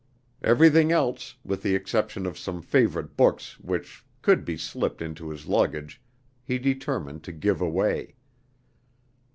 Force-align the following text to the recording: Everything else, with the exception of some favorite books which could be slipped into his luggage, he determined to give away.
Everything 0.41 0.91
else, 0.91 1.35
with 1.45 1.61
the 1.61 1.75
exception 1.75 2.25
of 2.25 2.35
some 2.35 2.63
favorite 2.63 3.15
books 3.15 3.59
which 3.59 4.03
could 4.23 4.43
be 4.43 4.57
slipped 4.57 4.99
into 4.99 5.29
his 5.29 5.45
luggage, 5.45 6.01
he 6.43 6.57
determined 6.57 7.21
to 7.23 7.31
give 7.31 7.61
away. 7.61 8.15